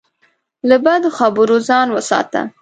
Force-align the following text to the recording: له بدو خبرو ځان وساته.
له 0.69 0.77
بدو 0.85 1.09
خبرو 1.17 1.55
ځان 1.69 1.87
وساته. 1.91 2.41